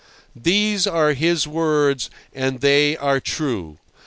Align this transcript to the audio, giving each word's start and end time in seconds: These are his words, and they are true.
These 0.35 0.87
are 0.87 1.13
his 1.13 1.45
words, 1.47 2.09
and 2.33 2.61
they 2.61 2.97
are 2.97 3.19
true. 3.19 3.77